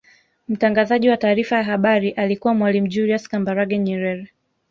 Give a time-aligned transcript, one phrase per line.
[0.47, 4.29] mtangazaji wa taarifa ya habari alikuwa mwalimu julius kambarage nyerere